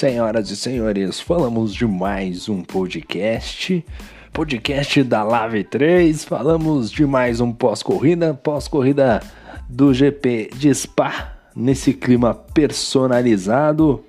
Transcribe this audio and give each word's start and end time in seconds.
Senhoras 0.00 0.50
e 0.50 0.56
senhores, 0.56 1.20
falamos 1.20 1.74
de 1.74 1.86
mais 1.86 2.48
um 2.48 2.62
podcast, 2.62 3.84
podcast 4.32 5.02
da 5.02 5.22
Lave 5.22 5.62
3. 5.62 6.24
Falamos 6.24 6.90
de 6.90 7.04
mais 7.04 7.38
um 7.38 7.52
pós-corrida, 7.52 8.32
pós-corrida 8.32 9.20
do 9.68 9.92
GP 9.92 10.52
de 10.56 10.74
Spa, 10.74 11.36
nesse 11.54 11.92
clima 11.92 12.32
personalizado. 12.32 14.02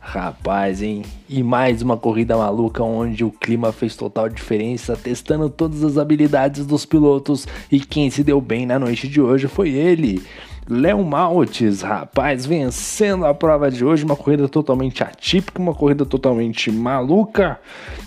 Rapaz, 0.00 0.82
hein? 0.82 1.02
E 1.28 1.44
mais 1.44 1.80
uma 1.80 1.96
corrida 1.96 2.36
maluca 2.36 2.82
onde 2.82 3.24
o 3.24 3.30
clima 3.30 3.70
fez 3.70 3.94
total 3.94 4.28
diferença, 4.28 4.96
testando 4.96 5.48
todas 5.48 5.84
as 5.84 5.96
habilidades 5.96 6.66
dos 6.66 6.84
pilotos. 6.84 7.46
E 7.70 7.78
quem 7.78 8.10
se 8.10 8.24
deu 8.24 8.40
bem 8.40 8.66
na 8.66 8.80
noite 8.80 9.06
de 9.06 9.20
hoje 9.20 9.46
foi 9.46 9.68
ele, 9.68 10.20
Léo 10.68 11.04
Maltes, 11.04 11.82
rapaz, 11.82 12.46
vencendo 12.46 13.24
a 13.26 13.34
prova 13.34 13.70
de 13.70 13.84
hoje, 13.84 14.04
uma 14.04 14.14
corrida 14.14 14.48
totalmente 14.48 15.02
atípica, 15.02 15.60
uma 15.60 15.74
corrida 15.74 16.06
totalmente 16.06 16.70
maluca, 16.70 17.58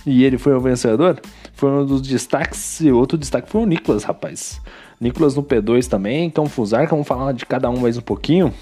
e 0.06 0.24
ele 0.24 0.38
foi 0.38 0.54
o 0.54 0.60
vencedor. 0.60 1.20
Foi 1.52 1.70
um 1.70 1.84
dos 1.84 2.00
destaques, 2.00 2.80
e 2.80 2.90
outro 2.90 3.18
destaque 3.18 3.50
foi 3.50 3.62
o 3.62 3.66
Nicolas, 3.66 4.04
rapaz. 4.04 4.60
Nicolas 5.00 5.34
no 5.34 5.42
P2 5.42 5.86
também, 5.86 6.24
então 6.24 6.46
Fusar, 6.46 6.88
vamos 6.88 7.06
falar 7.06 7.32
de 7.32 7.44
cada 7.44 7.68
um 7.68 7.78
mais 7.78 7.98
um 7.98 8.02
pouquinho. 8.02 8.52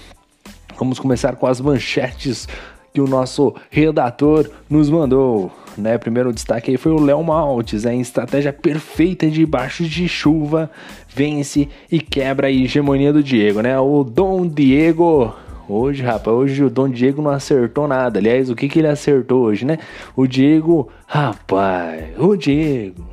Vamos 0.77 0.99
começar 0.99 1.35
com 1.35 1.47
as 1.47 1.61
manchetes 1.61 2.47
que 2.93 3.01
o 3.01 3.07
nosso 3.07 3.55
redator 3.71 4.49
nos 4.69 4.89
mandou. 4.89 5.51
Né? 5.75 5.97
Primeiro 5.97 6.31
destaque 6.31 6.71
aí 6.71 6.77
foi 6.77 6.91
o 6.91 6.99
Léo 6.99 7.23
Maltes, 7.23 7.85
em 7.85 7.99
estratégia 7.99 8.53
perfeita 8.53 9.27
debaixo 9.29 9.83
de 9.83 10.07
chuva, 10.07 10.69
vence 11.09 11.67
e 11.91 11.99
quebra 11.99 12.47
a 12.47 12.51
hegemonia 12.51 13.11
do 13.11 13.23
Diego, 13.23 13.61
né? 13.61 13.79
O 13.79 14.03
Dom 14.03 14.47
Diego 14.47 15.33
Hoje, 15.67 16.03
rapaz, 16.03 16.35
hoje 16.35 16.61
o 16.61 16.69
Dom 16.69 16.89
Diego 16.89 17.21
não 17.21 17.31
acertou 17.31 17.87
nada. 17.87 18.19
Aliás, 18.19 18.49
o 18.49 18.55
que, 18.55 18.67
que 18.67 18.79
ele 18.79 18.87
acertou 18.87 19.43
hoje, 19.43 19.63
né? 19.65 19.79
O 20.13 20.27
Diego, 20.27 20.89
rapaz, 21.07 22.19
o 22.19 22.35
Diego, 22.35 23.07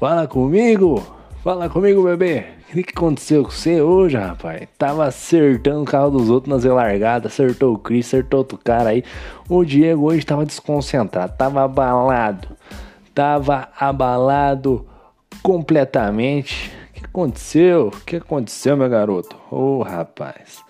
fala 0.00 0.26
comigo, 0.26 1.06
fala 1.44 1.68
comigo, 1.68 2.02
bebê. 2.02 2.55
O 2.70 2.82
que, 2.82 2.90
aconteceu 2.90 3.44
com 3.44 3.50
você 3.50 3.80
hoje, 3.80 4.16
rapaz? 4.16 4.68
Tava 4.76 5.06
acertando 5.06 5.82
o 5.82 5.84
carro 5.84 6.10
dos 6.10 6.28
outros 6.28 6.52
nas 6.52 6.64
largadas, 6.64 7.32
acertou 7.32 7.74
o 7.74 7.78
Chris, 7.78 8.06
acertou 8.06 8.38
outro 8.38 8.58
cara 8.58 8.90
aí. 8.90 9.04
O 9.48 9.64
Diego 9.64 10.06
hoje 10.06 10.26
tava 10.26 10.44
desconcentrado, 10.44 11.32
tava 11.38 11.62
abalado. 11.62 12.48
Tava 13.14 13.68
abalado 13.78 14.84
completamente. 15.42 16.72
O 16.90 16.92
que 16.92 17.04
aconteceu? 17.04 17.88
O 17.88 18.04
que 18.04 18.16
aconteceu, 18.16 18.76
meu 18.76 18.88
garoto? 18.88 19.36
Ô, 19.50 19.78
oh, 19.78 19.82
rapaz. 19.82 20.62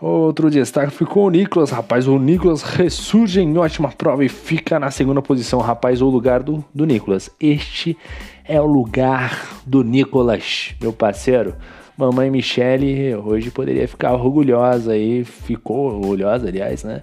Outro 0.00 0.50
destaque 0.50 0.90
ficou 0.92 1.26
o 1.26 1.30
Nicolas, 1.30 1.70
rapaz. 1.70 2.08
O 2.08 2.18
Nicolas 2.18 2.62
ressurge 2.62 3.42
em 3.42 3.58
ótima 3.58 3.90
prova 3.90 4.24
e 4.24 4.30
fica 4.30 4.80
na 4.80 4.90
segunda 4.90 5.20
posição, 5.20 5.60
rapaz. 5.60 6.00
O 6.00 6.08
lugar 6.08 6.42
do, 6.42 6.64
do 6.74 6.86
Nicolas. 6.86 7.30
Este 7.38 7.96
é 8.44 8.60
o 8.60 8.66
lugar 8.66 9.60
do 9.66 9.82
Nicolas, 9.82 10.74
meu 10.80 10.92
parceiro. 10.92 11.54
Mamãe 11.96 12.30
Michele 12.30 13.14
hoje 13.14 13.50
poderia 13.50 13.86
ficar 13.86 14.14
orgulhosa 14.14 14.92
aí, 14.92 15.22
ficou 15.22 15.92
orgulhosa, 15.92 16.48
aliás, 16.48 16.82
né? 16.82 17.02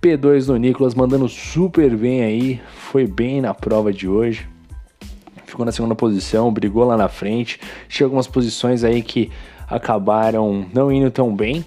P2 0.00 0.46
do 0.46 0.56
Nicolas 0.56 0.94
mandando 0.94 1.28
super 1.28 1.96
bem 1.96 2.22
aí, 2.22 2.60
foi 2.90 3.06
bem 3.06 3.40
na 3.40 3.52
prova 3.52 3.92
de 3.92 4.08
hoje. 4.08 4.48
Ficou 5.46 5.66
na 5.66 5.72
segunda 5.72 5.94
posição, 5.94 6.52
brigou 6.52 6.84
lá 6.84 6.96
na 6.96 7.08
frente. 7.08 7.58
Tinha 7.88 8.06
algumas 8.06 8.26
posições 8.26 8.84
aí 8.84 9.02
que 9.02 9.30
acabaram 9.68 10.66
não 10.72 10.92
indo 10.92 11.10
tão 11.10 11.34
bem, 11.34 11.64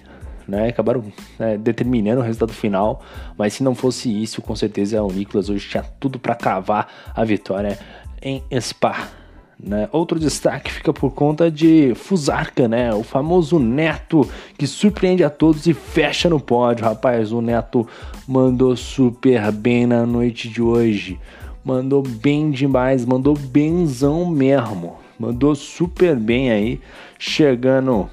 né? 0.48 0.68
Acabaram 0.68 1.04
né, 1.38 1.58
determinando 1.58 2.20
o 2.20 2.24
resultado 2.24 2.52
final. 2.52 3.02
Mas 3.36 3.54
se 3.54 3.62
não 3.62 3.74
fosse 3.74 4.10
isso, 4.10 4.40
com 4.40 4.56
certeza 4.56 5.02
o 5.02 5.12
Nicolas 5.12 5.50
hoje 5.50 5.68
tinha 5.68 5.82
tudo 5.98 6.18
para 6.18 6.34
cavar 6.34 6.88
a 7.14 7.24
vitória 7.24 7.78
em 8.22 8.42
Spa. 8.58 9.19
Né? 9.62 9.88
Outro 9.92 10.18
destaque 10.18 10.72
fica 10.72 10.92
por 10.92 11.10
conta 11.10 11.50
de 11.50 11.94
Fusarca, 11.94 12.66
né? 12.66 12.94
O 12.94 13.02
famoso 13.02 13.58
Neto 13.58 14.26
que 14.56 14.66
surpreende 14.66 15.22
a 15.22 15.28
todos 15.28 15.66
e 15.66 15.74
fecha 15.74 16.30
no 16.30 16.40
pódio. 16.40 16.84
Rapaz, 16.84 17.30
o 17.30 17.42
Neto 17.42 17.86
mandou 18.26 18.74
super 18.74 19.52
bem 19.52 19.86
na 19.86 20.06
noite 20.06 20.48
de 20.48 20.62
hoje. 20.62 21.20
Mandou 21.62 22.02
bem 22.02 22.50
demais, 22.50 23.04
mandou 23.04 23.36
benzão 23.36 24.24
mesmo. 24.24 24.96
Mandou 25.18 25.54
super 25.54 26.16
bem 26.16 26.50
aí, 26.50 26.80
chegando 27.18 28.08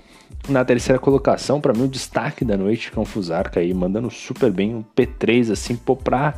na 0.49 0.63
terceira 0.65 0.99
colocação, 0.99 1.59
para 1.59 1.73
mim 1.73 1.83
o 1.83 1.87
destaque 1.87 2.43
da 2.43 2.57
noite 2.57 2.91
com 2.91 3.01
o 3.01 3.05
Fusarca 3.05 3.59
aí, 3.59 3.73
mandando 3.73 4.09
super 4.09 4.51
bem, 4.51 4.75
um 4.75 4.83
P3 4.95 5.51
assim, 5.51 5.75
pô, 5.75 5.95
pra, 5.95 6.33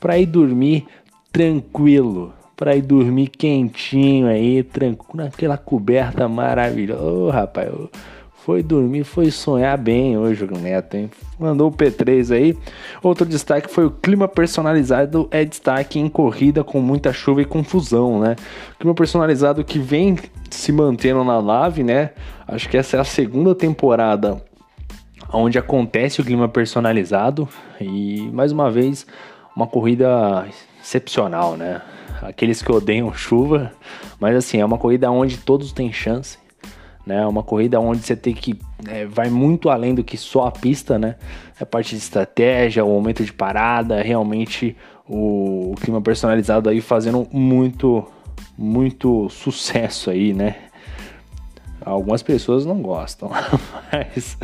pra 0.00 0.18
ir 0.18 0.26
dormir 0.26 0.86
tranquilo, 1.32 2.32
pra 2.62 2.76
ir 2.76 2.82
dormir 2.82 3.26
quentinho 3.26 4.28
aí, 4.28 4.62
tranquilo, 4.62 5.24
naquela 5.24 5.58
coberta 5.58 6.28
maravilhosa. 6.28 7.02
Ô, 7.02 7.26
oh, 7.26 7.30
rapaz, 7.30 7.68
foi 8.44 8.62
dormir, 8.62 9.02
foi 9.02 9.32
sonhar 9.32 9.76
bem 9.76 10.16
hoje 10.16 10.44
o 10.44 10.56
Neto, 10.56 10.96
hein? 10.96 11.10
Mandou 11.40 11.70
o 11.70 11.72
P3 11.72 12.32
aí. 12.32 12.56
Outro 13.02 13.26
destaque 13.26 13.68
foi 13.68 13.86
o 13.86 13.90
clima 13.90 14.28
personalizado, 14.28 15.26
é 15.32 15.44
destaque 15.44 15.98
em 15.98 16.08
corrida 16.08 16.62
com 16.62 16.80
muita 16.80 17.12
chuva 17.12 17.42
e 17.42 17.44
confusão, 17.44 18.20
né? 18.20 18.36
Clima 18.78 18.94
personalizado 18.94 19.64
que 19.64 19.80
vem 19.80 20.16
se 20.48 20.70
mantendo 20.70 21.24
na 21.24 21.40
live, 21.40 21.82
né? 21.82 22.10
Acho 22.46 22.68
que 22.68 22.76
essa 22.76 22.96
é 22.96 23.00
a 23.00 23.04
segunda 23.04 23.56
temporada 23.56 24.40
onde 25.32 25.58
acontece 25.58 26.20
o 26.20 26.24
clima 26.24 26.48
personalizado 26.48 27.48
e 27.80 28.30
mais 28.32 28.52
uma 28.52 28.70
vez 28.70 29.04
uma 29.56 29.66
corrida 29.66 30.46
excepcional, 30.82 31.56
né? 31.56 31.80
Aqueles 32.20 32.62
que 32.62 32.70
odeiam 32.70 33.12
chuva, 33.12 33.72
mas 34.20 34.36
assim, 34.36 34.58
é 34.58 34.64
uma 34.64 34.78
corrida 34.78 35.10
onde 35.10 35.38
todos 35.38 35.72
têm 35.72 35.92
chance 35.92 36.38
né? 37.06 37.26
Uma 37.26 37.42
corrida 37.42 37.80
onde 37.80 38.02
você 38.02 38.16
tem 38.16 38.34
que 38.34 38.58
é, 38.88 39.04
vai 39.06 39.28
muito 39.28 39.68
além 39.68 39.94
do 39.94 40.04
que 40.04 40.16
só 40.16 40.46
a 40.46 40.52
pista, 40.52 40.98
né? 40.98 41.16
A 41.60 41.66
parte 41.66 41.90
de 41.90 41.96
estratégia, 41.96 42.84
o 42.84 42.88
momento 42.88 43.24
de 43.24 43.32
parada, 43.32 44.00
realmente 44.02 44.76
o, 45.08 45.72
o 45.72 45.74
clima 45.80 46.00
personalizado 46.00 46.68
aí 46.68 46.80
fazendo 46.80 47.26
muito 47.32 48.04
muito 48.56 49.28
sucesso 49.28 50.10
aí, 50.10 50.32
né? 50.32 50.56
Algumas 51.84 52.22
pessoas 52.22 52.64
não 52.64 52.80
gostam, 52.80 53.30
mas 53.92 54.36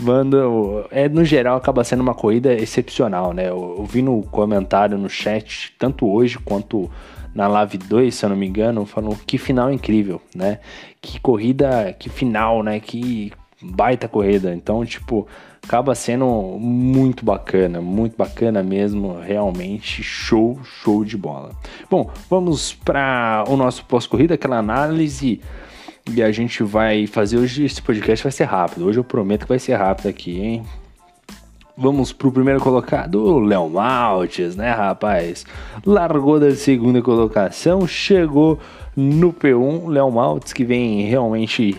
mano, 0.00 0.84
é 0.90 1.08
no 1.08 1.24
geral 1.24 1.56
acaba 1.56 1.84
sendo 1.84 2.00
uma 2.00 2.14
corrida 2.14 2.52
excepcional, 2.52 3.32
né? 3.32 3.48
Eu, 3.48 3.76
eu 3.78 3.84
vi 3.84 4.02
no 4.02 4.22
comentário 4.22 4.98
no 4.98 5.08
chat 5.08 5.74
tanto 5.78 6.08
hoje 6.08 6.38
quanto 6.38 6.90
na 7.34 7.46
Live 7.46 7.78
2, 7.78 8.14
se 8.14 8.24
eu 8.24 8.30
não 8.30 8.36
me 8.36 8.46
engano, 8.46 8.84
falou 8.84 9.16
que 9.26 9.38
final 9.38 9.72
incrível, 9.72 10.20
né? 10.34 10.58
Que 11.00 11.20
corrida, 11.20 11.94
que 11.98 12.08
final, 12.08 12.62
né? 12.62 12.80
Que 12.80 13.32
baita 13.62 14.08
corrida. 14.08 14.52
Então, 14.54 14.84
tipo, 14.84 15.26
acaba 15.62 15.94
sendo 15.94 16.26
muito 16.58 17.24
bacana, 17.24 17.80
muito 17.80 18.16
bacana 18.16 18.62
mesmo, 18.62 19.20
realmente 19.20 20.02
show, 20.02 20.58
show 20.64 21.04
de 21.04 21.16
bola. 21.16 21.52
Bom, 21.88 22.10
vamos 22.28 22.72
para 22.72 23.44
o 23.48 23.56
nosso 23.56 23.84
pós-corrida, 23.84 24.34
aquela 24.34 24.58
análise 24.58 25.40
e 26.14 26.22
a 26.22 26.32
gente 26.32 26.62
vai 26.62 27.06
fazer 27.06 27.38
hoje 27.38 27.64
esse 27.64 27.80
podcast 27.80 28.22
vai 28.22 28.32
ser 28.32 28.44
rápido. 28.44 28.86
Hoje 28.86 28.98
eu 28.98 29.04
prometo 29.04 29.42
que 29.42 29.48
vai 29.48 29.58
ser 29.58 29.74
rápido 29.74 30.08
aqui, 30.08 30.40
hein? 30.40 30.62
Vamos 31.76 32.12
pro 32.12 32.32
primeiro 32.32 32.60
colocado, 32.60 33.38
Léo 33.38 33.70
Maltes, 33.70 34.56
né, 34.56 34.70
rapaz? 34.70 35.46
Largou 35.86 36.38
da 36.38 36.54
segunda 36.54 37.00
colocação, 37.00 37.86
chegou 37.86 38.58
no 38.96 39.32
P1, 39.32 39.88
Léo 39.88 40.10
Maltes, 40.10 40.52
que 40.52 40.64
vem 40.64 41.02
realmente 41.02 41.76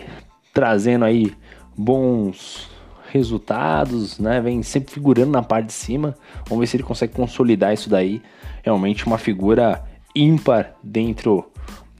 trazendo 0.52 1.04
aí 1.04 1.32
bons 1.76 2.68
resultados, 3.12 4.18
né? 4.18 4.40
Vem 4.40 4.62
sempre 4.62 4.92
figurando 4.92 5.30
na 5.30 5.42
parte 5.42 5.66
de 5.66 5.72
cima. 5.74 6.16
Vamos 6.48 6.60
ver 6.60 6.66
se 6.66 6.76
ele 6.76 6.84
consegue 6.84 7.12
consolidar 7.12 7.72
isso 7.72 7.90
daí. 7.90 8.22
Realmente 8.62 9.06
uma 9.06 9.18
figura 9.18 9.84
ímpar 10.14 10.74
dentro 10.82 11.51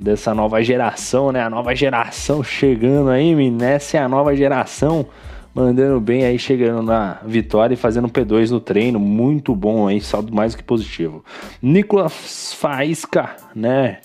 dessa 0.02 0.34
nova 0.34 0.62
geração, 0.62 1.30
né? 1.30 1.42
A 1.42 1.48
nova 1.48 1.74
geração 1.74 2.42
chegando 2.42 3.10
aí, 3.10 3.34
menina. 3.34 3.70
Essa 3.70 3.98
é 3.98 4.00
a 4.00 4.08
nova 4.08 4.34
geração 4.34 5.06
mandando 5.54 6.00
bem 6.00 6.24
aí, 6.24 6.38
chegando 6.38 6.82
na 6.82 7.18
vitória 7.24 7.74
e 7.74 7.76
fazendo 7.76 8.08
P2 8.08 8.50
no 8.50 8.58
treino, 8.58 8.98
muito 8.98 9.54
bom 9.54 9.86
aí, 9.86 10.00
saldo 10.00 10.34
mais 10.34 10.54
que 10.54 10.62
positivo. 10.62 11.22
Nicolas 11.60 12.54
Faísca, 12.54 13.36
né? 13.54 13.98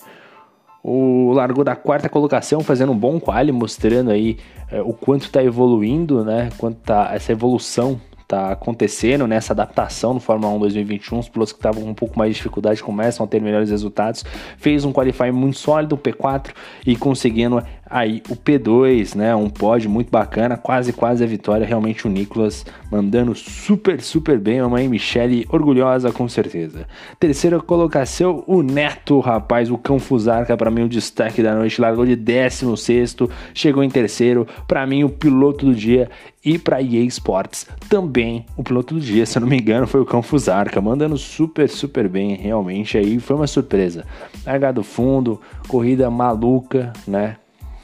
O 0.82 1.32
largou 1.32 1.64
da 1.64 1.74
quarta 1.74 2.08
colocação, 2.08 2.60
fazendo 2.60 2.92
um 2.92 2.98
bom 2.98 3.18
quali, 3.18 3.50
mostrando 3.50 4.10
aí 4.10 4.38
é, 4.70 4.80
o 4.80 4.92
quanto 4.92 5.22
está 5.22 5.42
evoluindo, 5.42 6.24
né? 6.24 6.50
Quanto 6.58 6.76
tá 6.80 7.10
essa 7.12 7.32
evolução 7.32 8.00
tá 8.28 8.52
acontecendo 8.52 9.26
nessa 9.26 9.54
adaptação 9.54 10.12
no 10.12 10.20
Fórmula 10.20 10.52
1 10.52 10.58
2021. 10.58 11.18
Os 11.18 11.28
pilotos 11.30 11.52
que 11.52 11.58
estavam 11.58 11.82
com 11.82 11.88
um 11.88 11.94
pouco 11.94 12.18
mais 12.18 12.32
de 12.32 12.36
dificuldade 12.36 12.82
começam 12.82 13.24
a 13.24 13.28
ter 13.28 13.40
melhores 13.40 13.70
resultados. 13.70 14.22
Fez 14.58 14.84
um 14.84 14.92
qualify 14.92 15.32
muito 15.32 15.58
sólido, 15.58 15.96
P4, 15.96 16.50
e 16.86 16.94
conseguindo 16.94 17.64
aí 17.90 18.22
o 18.28 18.36
P2, 18.36 19.14
né? 19.14 19.34
Um 19.34 19.48
pódio 19.48 19.90
muito 19.90 20.10
bacana, 20.10 20.56
quase 20.56 20.92
quase 20.92 21.24
a 21.24 21.26
vitória. 21.26 21.66
Realmente 21.66 22.06
o 22.06 22.10
Nicolas 22.10 22.64
mandando 22.90 23.34
super, 23.34 24.00
super 24.00 24.38
bem. 24.38 24.60
A 24.60 24.68
mãe 24.68 24.88
Michele 24.88 25.46
orgulhosa 25.50 26.12
com 26.12 26.28
certeza. 26.28 26.86
Terceira 27.18 27.60
colocação, 27.60 28.44
o 28.46 28.62
Neto, 28.62 29.20
rapaz, 29.20 29.70
o 29.70 29.78
Cão 29.78 29.98
Fusarca, 29.98 30.56
para 30.56 30.70
mim 30.70 30.82
o 30.82 30.88
destaque 30.88 31.42
da 31.42 31.54
noite, 31.54 31.80
largou 31.80 32.04
de 32.04 32.16
16, 32.16 33.16
chegou 33.54 33.82
em 33.82 33.90
terceiro. 33.90 34.46
Para 34.66 34.86
mim 34.86 35.04
o 35.04 35.08
piloto 35.08 35.66
do 35.66 35.74
dia 35.74 36.08
e 36.44 36.58
para 36.58 36.80
EA 36.80 37.04
Sports 37.04 37.66
também 37.88 38.46
o 38.56 38.62
piloto 38.62 38.94
do 38.94 39.00
dia, 39.00 39.26
se 39.26 39.36
eu 39.36 39.40
não 39.40 39.48
me 39.48 39.58
engano, 39.58 39.86
foi 39.86 40.00
o 40.00 40.06
Cão 40.06 40.22
Fusarca, 40.22 40.80
mandando 40.80 41.16
super, 41.16 41.68
super 41.68 42.08
bem, 42.08 42.34
realmente 42.36 42.96
aí 42.96 43.18
foi 43.18 43.36
uma 43.36 43.46
surpresa. 43.46 44.04
Largado 44.46 44.82
fundo, 44.82 45.40
corrida 45.66 46.10
maluca, 46.10 46.92
né? 47.06 47.36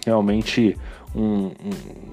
Realmente 0.05 0.77
um, 1.15 1.53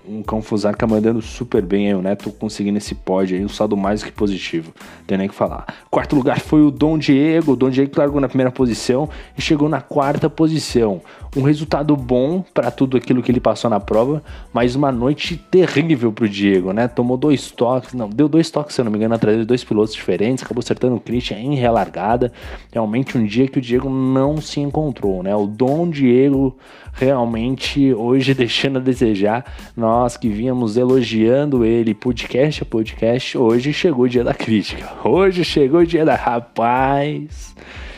um, 0.07 0.17
um 0.17 0.23
cão 0.23 0.41
Fusarca 0.41 0.85
mandando 0.85 1.21
super 1.21 1.61
bem 1.63 1.87
aí, 1.87 1.95
o 1.95 2.01
Neto 2.01 2.31
conseguindo 2.31 2.77
esse 2.77 2.93
pódio 2.93 3.37
aí, 3.37 3.43
um 3.43 3.49
saldo 3.49 3.75
mais 3.75 4.03
que 4.03 4.11
positivo, 4.11 4.73
tem 5.07 5.17
nem 5.17 5.27
que 5.27 5.35
falar. 5.35 5.65
Quarto 5.89 6.15
lugar 6.15 6.39
foi 6.39 6.61
o 6.61 6.69
Dom 6.69 6.97
Diego, 6.97 7.53
o 7.53 7.55
Dom 7.55 7.69
Diego 7.69 7.91
largou 7.97 8.21
na 8.21 8.27
primeira 8.27 8.51
posição 8.51 9.09
e 9.37 9.41
chegou 9.41 9.67
na 9.67 9.81
quarta 9.81 10.29
posição. 10.29 11.01
Um 11.35 11.43
resultado 11.43 11.95
bom 11.95 12.43
para 12.53 12.69
tudo 12.69 12.97
aquilo 12.97 13.23
que 13.23 13.31
ele 13.31 13.39
passou 13.39 13.69
na 13.69 13.79
prova, 13.79 14.21
mas 14.53 14.75
uma 14.75 14.91
noite 14.91 15.37
terrível 15.37 16.11
pro 16.11 16.27
Diego, 16.27 16.73
né? 16.73 16.87
Tomou 16.87 17.15
dois 17.15 17.49
toques, 17.51 17.93
não, 17.93 18.09
deu 18.09 18.27
dois 18.27 18.51
toques, 18.51 18.75
se 18.75 18.81
eu 18.81 18.85
não 18.85 18.91
me 18.91 18.97
engano, 18.97 19.15
atrás 19.15 19.37
de 19.37 19.45
dois 19.45 19.63
pilotos 19.63 19.93
diferentes, 19.93 20.43
acabou 20.43 20.59
acertando 20.59 20.95
o 20.95 20.99
Christian 20.99 21.37
em 21.37 21.55
relargada. 21.55 22.33
Realmente 22.71 23.17
um 23.17 23.25
dia 23.25 23.47
que 23.47 23.59
o 23.59 23.61
Diego 23.61 23.89
não 23.89 24.41
se 24.41 24.59
encontrou, 24.59 25.23
né? 25.23 25.33
O 25.35 25.47
Dom 25.47 25.89
Diego 25.89 26.57
realmente 26.93 27.93
hoje 27.93 28.33
deixando 28.35 28.77
a 28.77 28.81
desejar. 28.91 29.45
Nós 29.75 30.17
que 30.17 30.29
vínhamos 30.29 30.77
elogiando 30.77 31.65
ele 31.65 31.93
podcast 31.93 32.63
a 32.63 32.65
podcast, 32.65 33.37
hoje 33.37 33.73
chegou 33.73 34.05
o 34.05 34.09
dia 34.09 34.23
da 34.23 34.33
crítica. 34.33 34.89
Hoje 35.03 35.43
chegou 35.43 35.81
o 35.81 35.85
dia 35.85 36.05
da 36.05 36.15
rapaz. 36.15 37.55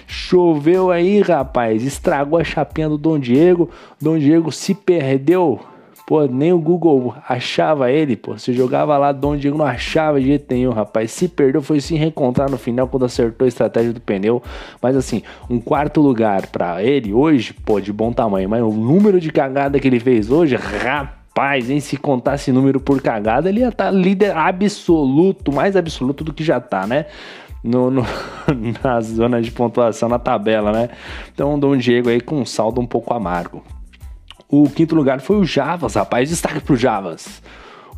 Choveu 0.08 0.92
aí, 0.92 1.22
rapaz. 1.22 1.84
Estragou 1.84 2.40
a 2.40 2.44
chapinha 2.44 2.88
do 2.88 2.98
Dom 2.98 3.18
Diego. 3.18 3.70
Dom 4.00 4.18
Diego 4.18 4.52
se 4.52 4.76
perdeu. 4.76 5.60
Pô, 6.06 6.26
nem 6.26 6.52
o 6.52 6.60
Google 6.60 7.16
achava 7.28 7.90
ele, 7.90 8.18
pô. 8.18 8.38
Você 8.38 8.52
jogava 8.52 8.98
lá, 8.98 9.14
Dom 9.14 9.38
Diego 9.38 9.58
não 9.58 9.66
achava 9.66 10.20
de 10.20 10.28
jeito 10.28 10.54
nenhum, 10.54 10.72
rapaz. 10.72 11.12
Se 11.12 11.30
perdeu, 11.30 11.62
foi 11.62 11.80
se 11.80 11.96
reencontrar 11.96 12.52
no 12.52 12.58
final 12.58 12.88
quando 12.90 13.06
acertou 13.06 13.46
a 13.46 13.48
estratégia 13.48 13.94
do 13.94 14.02
pneu. 14.02 14.44
Mas 14.82 14.98
assim, 14.98 15.24
um 15.50 15.60
quarto 15.60 16.02
lugar 16.02 16.48
para 16.48 16.84
ele 16.84 17.14
hoje, 17.14 17.54
pô, 17.54 17.80
de 17.80 17.94
bom 17.94 18.12
tamanho. 18.12 18.50
Mas 18.50 18.62
o 18.62 18.72
número 18.72 19.20
de 19.20 19.32
cagada 19.32 19.80
que 19.80 19.88
ele 19.88 20.00
fez 20.00 20.30
hoje, 20.30 20.58
rapaz, 20.58 21.70
hein? 21.70 21.80
Se 21.80 21.96
contasse 21.96 22.52
número 22.52 22.82
por 22.82 23.02
cagada, 23.02 23.48
ele 23.48 23.62
ia 23.62 23.70
estar 23.70 23.86
tá 23.86 23.92
líder 23.92 24.36
absoluto, 24.36 25.54
mais 25.54 25.78
absoluto 25.78 26.22
do 26.24 26.34
que 26.34 26.44
já 26.44 26.60
tá, 26.60 26.86
né? 26.86 27.06
no, 27.64 27.90
no, 27.90 28.04
na 28.84 29.00
zona 29.00 29.42
de 29.42 29.50
pontuação 29.50 30.10
na 30.10 30.20
tabela, 30.20 30.72
né? 30.74 30.90
Então, 31.34 31.58
Dom 31.58 31.78
Diego 31.78 32.10
aí 32.10 32.20
com 32.20 32.42
um 32.42 32.46
saldo 32.46 32.82
um 32.82 32.86
pouco 32.86 33.14
amargo. 33.14 33.64
O 34.48 34.70
quinto 34.70 34.96
lugar 34.96 35.22
foi 35.22 35.38
o 35.38 35.46
Javas, 35.46 35.96
rapaz. 35.96 36.30
Destaque 36.30 36.60
pro 36.60 36.76
Javas. 36.76 37.42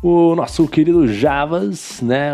O 0.02 0.34
nosso 0.34 0.66
querido 0.68 1.08
Javas, 1.08 2.00
né? 2.02 2.32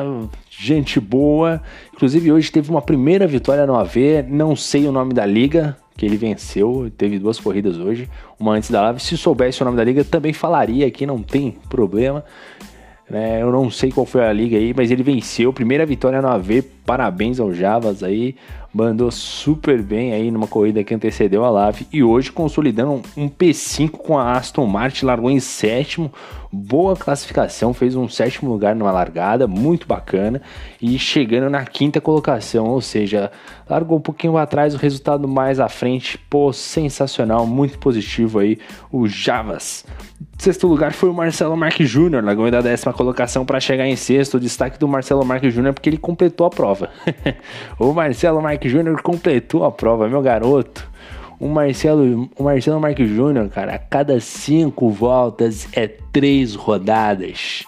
Gente 0.51 1.01
boa. 1.01 1.61
Inclusive, 1.93 2.33
hoje 2.33 2.51
teve 2.51 2.71
uma 2.71 2.83
primeira 2.83 3.27
vitória 3.27 3.67
no 3.67 3.75
AV. 3.75 4.25
Não 4.29 4.55
sei 4.55 4.87
o 4.87 4.93
nome 4.93 5.15
da 5.15 5.25
liga 5.25 5.77
que 5.97 6.07
ele 6.07 6.17
venceu. 6.17 6.91
Teve 6.97 7.19
duas 7.19 7.39
corridas 7.39 7.79
hoje, 7.79 8.09
uma 8.39 8.53
antes 8.53 8.71
da 8.71 8.83
live. 8.83 9.01
Se 9.01 9.17
soubesse 9.17 9.63
o 9.63 9.65
nome 9.65 9.77
da 9.77 9.85
liga, 9.85 10.05
também 10.05 10.33
falaria 10.33 10.87
aqui, 10.87 11.07
não 11.07 11.23
tem 11.23 11.57
problema. 11.69 12.25
É, 13.13 13.43
eu 13.43 13.53
não 13.53 13.71
sei 13.71 13.93
qual 13.93 14.07
foi 14.07 14.25
a 14.25 14.33
liga 14.33 14.57
aí, 14.57 14.73
mas 14.75 14.91
ele 14.91 15.03
venceu. 15.03 15.53
Primeira 15.53 15.85
vitória 15.85 16.23
no 16.23 16.29
AV. 16.29 16.63
Parabéns 16.87 17.39
ao 17.39 17.53
Javas 17.53 18.03
aí. 18.03 18.35
Mandou 18.73 19.11
super 19.11 19.83
bem 19.83 20.15
aí 20.15 20.31
numa 20.31 20.47
corrida 20.47 20.83
que 20.83 20.95
antecedeu 20.95 21.45
a 21.45 21.51
Lave. 21.51 21.87
E 21.93 22.03
hoje 22.03 22.33
consolidando 22.33 23.03
um 23.15 23.29
P5 23.29 23.91
com 23.91 24.19
a 24.19 24.33
Aston 24.33 24.65
Martin. 24.65 25.05
Largou 25.05 25.31
em 25.31 25.41
sétimo 25.41 26.11
boa 26.53 26.95
classificação, 26.95 27.73
fez 27.73 27.97
um 27.97 28.07
sétimo 28.07 28.51
lugar 28.51 28.77
numa 28.77 28.93
largada, 28.93 29.47
muito 29.47 29.87
bacana, 29.87 30.43
e 30.81 30.99
chegando 30.99 31.49
na 31.49 31.65
quinta 31.65 31.99
colocação, 31.99 32.67
ou 32.67 32.83
seja, 32.83 33.33
largou 33.69 33.97
um 33.97 34.03
pouquinho 34.03 34.37
atrás, 34.37 34.75
o 34.75 34.77
resultado 34.77 35.27
mais 35.27 35.59
à 35.59 35.69
frente, 35.71 36.19
pô, 36.19 36.53
sensacional, 36.53 37.47
muito 37.47 37.79
positivo 37.79 38.39
aí, 38.39 38.59
o 38.91 39.09
Javas. 39.09 39.87
Sexto 40.43 40.67
lugar 40.67 40.93
foi 40.93 41.09
o 41.09 41.15
Marcelo 41.15 41.57
Marques 41.57 41.89
Júnior, 41.89 42.25
largou 42.25 42.51
da 42.51 42.61
décima 42.61 42.93
colocação 42.93 43.47
para 43.47 43.61
chegar 43.61 43.87
em 43.87 43.95
sexto. 43.95 44.39
O 44.39 44.41
destaque 44.41 44.77
do 44.77 44.89
Marcelo 44.89 45.25
Marques 45.25 45.55
Júnior 45.55 45.71
é 45.71 45.73
porque 45.73 45.89
ele 45.89 45.97
completou 45.97 46.45
a 46.45 46.51
prova. 46.51 46.91
o 47.79 47.93
Marcelo 47.93 48.43
Marques 48.43 48.73
Júnior 48.73 49.01
completou 49.03 49.65
a 49.65 49.71
prova, 49.71 50.09
meu 50.09 50.21
garoto. 50.21 50.91
O 51.39 51.47
Marcelo, 51.47 52.29
o 52.37 52.43
Marcelo 52.43 52.81
Marques 52.81 53.09
Júnior, 53.09 53.49
cara, 53.51 53.77
a 53.77 53.79
cada 53.79 54.19
cinco 54.19 54.91
voltas 54.91 55.69
é 55.75 55.87
três 55.87 56.57
rodadas. 56.57 57.65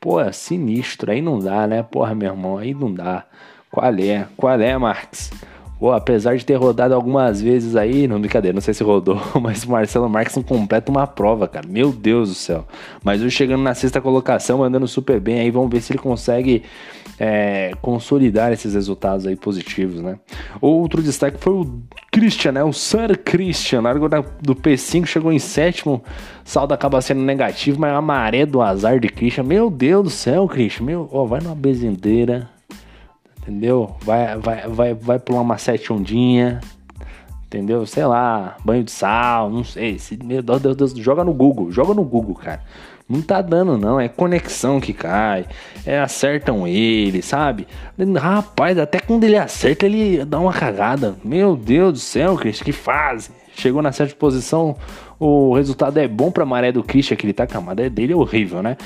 Pô, 0.00 0.20
é 0.20 0.32
sinistro. 0.32 1.12
Aí 1.12 1.22
não 1.22 1.38
dá, 1.38 1.64
né? 1.68 1.84
Porra, 1.84 2.12
meu 2.12 2.32
irmão, 2.32 2.58
aí 2.58 2.74
não 2.74 2.92
dá. 2.92 3.24
Qual 3.70 3.94
é? 3.94 4.26
Qual 4.36 4.60
é, 4.60 4.76
Marques? 4.76 5.30
Pô, 5.78 5.92
apesar 5.92 6.36
de 6.36 6.44
ter 6.44 6.54
rodado 6.54 6.94
algumas 6.94 7.40
vezes 7.40 7.76
aí, 7.76 8.08
não 8.08 8.18
brincadeira, 8.18 8.54
não 8.54 8.62
sei 8.62 8.72
se 8.72 8.82
rodou, 8.82 9.20
mas 9.40 9.64
o 9.64 9.70
Marcelo 9.70 10.08
Marques 10.08 10.34
não 10.34 10.42
completa 10.42 10.90
uma 10.90 11.06
prova, 11.06 11.46
cara. 11.46 11.66
Meu 11.68 11.92
Deus 11.92 12.30
do 12.30 12.34
céu. 12.34 12.66
Mas 13.04 13.20
o 13.20 13.30
chegando 13.30 13.62
na 13.62 13.74
sexta 13.74 14.00
colocação, 14.00 14.64
andando 14.64 14.88
super 14.88 15.20
bem 15.20 15.40
aí, 15.40 15.50
vamos 15.50 15.70
ver 15.70 15.82
se 15.82 15.92
ele 15.92 15.98
consegue 15.98 16.62
é, 17.20 17.72
consolidar 17.82 18.52
esses 18.52 18.72
resultados 18.74 19.26
aí 19.26 19.36
positivos, 19.36 20.00
né? 20.00 20.18
Outro 20.62 21.02
destaque 21.02 21.38
foi 21.38 21.52
o 21.52 21.82
Christian, 22.10 22.52
né? 22.52 22.64
O 22.64 22.72
Sir 22.72 23.18
Christian, 23.22 23.82
largou 23.82 24.08
do 24.40 24.54
P5, 24.54 25.04
chegou 25.04 25.30
em 25.30 25.38
sétimo, 25.38 26.02
saldo 26.42 26.72
acaba 26.72 27.02
sendo 27.02 27.20
negativo, 27.20 27.78
mas 27.78 27.92
a 27.92 28.00
maré 28.00 28.46
do 28.46 28.62
azar 28.62 28.98
de 28.98 29.08
Christian, 29.08 29.44
meu 29.44 29.70
Deus 29.70 30.04
do 30.04 30.10
céu, 30.10 30.48
Christian, 30.48 30.86
meu, 30.86 31.08
ó, 31.12 31.26
vai 31.26 31.40
numa 31.40 31.54
bezendeira 31.54 32.55
entendeu? 33.46 33.96
Vai, 34.02 34.36
vai, 34.36 34.68
vai, 34.68 34.94
vai 34.94 35.18
pular 35.18 35.40
uma 35.40 35.56
sete 35.56 35.92
ondinha, 35.92 36.60
entendeu? 37.46 37.86
Sei 37.86 38.04
lá, 38.04 38.56
banho 38.64 38.82
de 38.82 38.90
sal, 38.90 39.48
não 39.48 39.62
sei. 39.62 39.98
Se, 39.98 40.18
meu 40.22 40.42
Deus, 40.42 40.60
Deus, 40.60 40.76
Deus, 40.76 40.92
joga 40.96 41.22
no 41.22 41.32
Google, 41.32 41.70
joga 41.70 41.94
no 41.94 42.04
Google, 42.04 42.34
cara. 42.34 42.60
Não 43.08 43.22
tá 43.22 43.40
dando, 43.40 43.78
não. 43.78 44.00
É 44.00 44.08
conexão 44.08 44.80
que 44.80 44.92
cai. 44.92 45.46
É 45.84 46.00
acertam 46.00 46.66
ele, 46.66 47.22
sabe? 47.22 47.68
Rapaz, 48.18 48.76
até 48.78 48.98
quando 48.98 49.22
ele 49.22 49.36
acerta, 49.36 49.86
ele 49.86 50.24
dá 50.24 50.40
uma 50.40 50.52
cagada. 50.52 51.14
Meu 51.24 51.54
Deus 51.56 51.92
do 51.92 51.98
céu, 52.00 52.36
Cris, 52.36 52.60
que 52.60 52.72
fase. 52.72 53.30
Chegou 53.54 53.80
na 53.80 53.92
sétima 53.92 54.18
posição, 54.18 54.76
o 55.18 55.54
resultado 55.54 55.96
é 55.98 56.06
bom 56.06 56.30
pra 56.30 56.44
maré 56.44 56.72
do 56.72 56.82
Christian, 56.82 57.16
que 57.16 57.24
ele 57.24 57.32
tá 57.32 57.46
com 57.46 57.56
a 57.56 57.60
maré 57.60 57.88
dele 57.88 58.12
é 58.12 58.16
horrível, 58.16 58.62
né? 58.62 58.76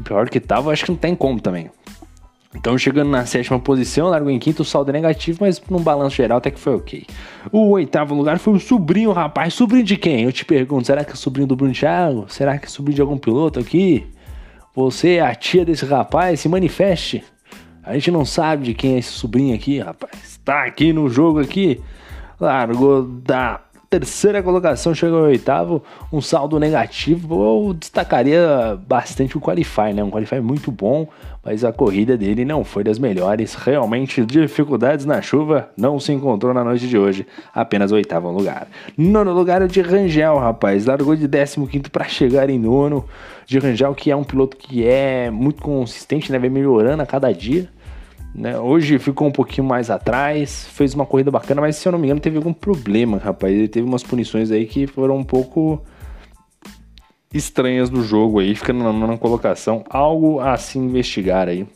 pior 0.00 0.28
que 0.28 0.40
tava, 0.40 0.72
acho 0.72 0.84
que 0.84 0.90
não 0.90 0.98
tem 0.98 1.14
como 1.14 1.40
também. 1.40 1.70
Então, 2.54 2.76
chegando 2.76 3.10
na 3.10 3.24
sétima 3.24 3.58
posição, 3.58 4.08
largou 4.08 4.30
em 4.30 4.38
quinto, 4.38 4.62
o 4.62 4.64
saldo 4.64 4.90
é 4.90 4.92
negativo, 4.92 5.38
mas 5.40 5.60
no 5.70 5.80
balanço 5.80 6.16
geral 6.16 6.38
até 6.38 6.50
que 6.50 6.60
foi 6.60 6.74
ok. 6.74 7.06
O 7.50 7.70
oitavo 7.70 8.14
lugar 8.14 8.38
foi 8.38 8.52
o 8.52 8.60
sobrinho, 8.60 9.10
rapaz. 9.10 9.54
Sobrinho 9.54 9.84
de 9.84 9.96
quem? 9.96 10.24
Eu 10.24 10.32
te 10.32 10.44
pergunto, 10.44 10.86
será 10.86 11.02
que 11.04 11.12
é 11.12 11.14
sobrinho 11.14 11.46
do 11.46 11.56
Bruno 11.56 11.72
Thiago? 11.72 12.26
Será 12.28 12.58
que 12.58 12.66
é 12.66 12.68
sobrinho 12.68 12.96
de 12.96 13.00
algum 13.00 13.16
piloto 13.16 13.58
aqui? 13.58 14.06
Você 14.74 15.14
é 15.14 15.20
a 15.22 15.34
tia 15.34 15.64
desse 15.64 15.84
rapaz? 15.86 16.40
Se 16.40 16.48
manifeste. 16.48 17.24
A 17.82 17.94
gente 17.94 18.10
não 18.10 18.24
sabe 18.24 18.64
de 18.64 18.74
quem 18.74 18.94
é 18.94 18.98
esse 18.98 19.10
sobrinho 19.10 19.54
aqui, 19.54 19.80
rapaz. 19.80 20.38
Tá 20.44 20.64
aqui 20.64 20.92
no 20.92 21.08
jogo 21.08 21.40
aqui. 21.40 21.80
Largou 22.38 23.02
da 23.02 23.60
terceira 23.98 24.42
colocação, 24.42 24.94
chegou 24.94 25.18
ao 25.18 25.24
oitavo, 25.26 25.82
um 26.10 26.22
saldo 26.22 26.58
negativo. 26.58 27.42
Eu 27.42 27.74
destacaria 27.74 28.78
bastante 28.88 29.36
o 29.36 29.40
Qualify, 29.40 29.92
né? 29.94 30.02
Um 30.02 30.10
Qualify 30.10 30.40
muito 30.40 30.72
bom, 30.72 31.06
mas 31.44 31.62
a 31.62 31.70
corrida 31.70 32.16
dele 32.16 32.42
não 32.42 32.64
foi 32.64 32.82
das 32.82 32.98
melhores. 32.98 33.54
Realmente, 33.54 34.24
dificuldades 34.24 35.04
na 35.04 35.20
chuva 35.20 35.68
não 35.76 36.00
se 36.00 36.10
encontrou 36.10 36.54
na 36.54 36.64
noite 36.64 36.88
de 36.88 36.96
hoje, 36.96 37.26
apenas 37.54 37.92
oitavo 37.92 38.30
lugar. 38.30 38.66
Nono 38.96 39.34
lugar 39.34 39.60
é 39.60 39.66
o 39.66 39.68
de 39.68 39.82
Rangel, 39.82 40.38
rapaz, 40.38 40.86
largou 40.86 41.14
de 41.14 41.28
15 41.28 41.90
para 41.90 42.04
chegar 42.04 42.48
em 42.48 42.58
nono. 42.58 43.04
De 43.44 43.58
Rangel, 43.58 43.94
que 43.94 44.10
é 44.10 44.16
um 44.16 44.24
piloto 44.24 44.56
que 44.56 44.86
é 44.86 45.30
muito 45.30 45.60
consistente, 45.60 46.32
né? 46.32 46.38
Vem 46.38 46.48
melhorando 46.48 47.02
a 47.02 47.06
cada 47.06 47.30
dia. 47.30 47.68
Né? 48.34 48.58
Hoje 48.58 48.98
ficou 48.98 49.28
um 49.28 49.32
pouquinho 49.32 49.66
mais 49.66 49.90
atrás, 49.90 50.66
fez 50.68 50.94
uma 50.94 51.04
corrida 51.04 51.30
bacana, 51.30 51.60
mas 51.60 51.76
se 51.76 51.86
eu 51.86 51.92
não 51.92 51.98
me 51.98 52.06
engano 52.06 52.20
teve 52.20 52.38
algum 52.38 52.52
problema, 52.52 53.18
rapaz. 53.18 53.52
Ele 53.52 53.68
teve 53.68 53.86
umas 53.86 54.02
punições 54.02 54.50
aí 54.50 54.66
que 54.66 54.86
foram 54.86 55.16
um 55.16 55.24
pouco 55.24 55.82
estranhas 57.32 57.90
do 57.90 58.02
jogo 58.02 58.40
aí, 58.40 58.54
ficando 58.54 58.82
na 58.82 58.92
nona 58.92 59.18
colocação. 59.18 59.84
Algo 59.90 60.40
a 60.40 60.56
se 60.56 60.78
investigar 60.78 61.48
aí. 61.48 61.66